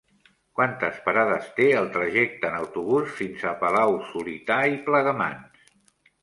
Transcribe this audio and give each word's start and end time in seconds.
Quantes 0.59 0.95
parades 1.09 1.49
té 1.59 1.67
el 1.81 1.89
trajecte 1.97 2.49
en 2.53 2.57
autobús 2.61 3.13
fins 3.19 3.45
a 3.51 3.53
Palau-solità 3.61 4.59
i 4.73 4.81
Plegamans? 4.89 5.71